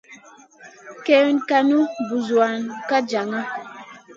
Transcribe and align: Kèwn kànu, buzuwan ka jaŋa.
Kèwn 1.05 1.37
kànu, 1.49 1.79
buzuwan 2.07 2.57
ka 2.89 2.97
jaŋa. 3.09 3.39